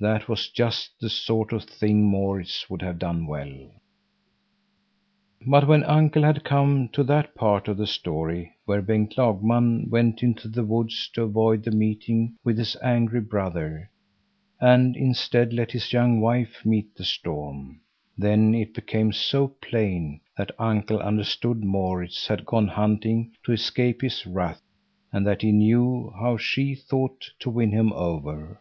That 0.00 0.28
was 0.28 0.48
just 0.48 0.98
the 1.00 1.08
sort 1.08 1.52
of 1.52 1.62
thing 1.62 2.02
Maurits 2.02 2.68
would 2.68 2.82
have 2.82 2.98
done 2.98 3.28
well. 3.28 3.54
But 5.46 5.68
when 5.68 5.84
uncle 5.84 6.24
had 6.24 6.42
come 6.42 6.88
to 6.88 7.04
that 7.04 7.36
part 7.36 7.68
of 7.68 7.76
the 7.76 7.86
story 7.86 8.54
where 8.64 8.82
Bengt 8.82 9.16
Lagman 9.16 9.88
went 9.88 10.20
into 10.20 10.48
the 10.48 10.64
woods 10.64 11.08
to 11.14 11.22
avoid 11.22 11.62
the 11.62 11.70
meeting 11.70 12.34
with 12.42 12.58
his 12.58 12.76
angry 12.82 13.20
brother, 13.20 13.88
and 14.60 14.96
instead 14.96 15.52
let 15.52 15.70
his 15.70 15.92
young 15.92 16.20
wife 16.20 16.66
meet 16.66 16.96
the 16.96 17.04
storm, 17.04 17.78
then 18.16 18.56
it 18.56 18.74
became 18.74 19.12
so 19.12 19.46
plain 19.62 20.20
that 20.36 20.50
uncle 20.58 20.98
understood 20.98 21.62
Maurits 21.62 22.26
had 22.26 22.44
gone 22.44 22.66
hunting 22.66 23.30
to 23.44 23.52
escape 23.52 24.00
his 24.02 24.26
wrath 24.26 24.60
and 25.12 25.24
that 25.24 25.42
he 25.42 25.52
knew 25.52 26.12
how 26.18 26.36
she 26.36 26.74
thought 26.74 27.30
to 27.38 27.48
win 27.48 27.70
him 27.70 27.92
over. 27.92 28.60